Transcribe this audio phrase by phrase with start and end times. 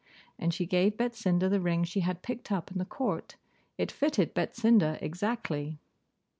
[0.39, 3.35] And she gave Betsinda the ring she had picked up in the court.
[3.77, 5.77] It fitted Betsinda exactly.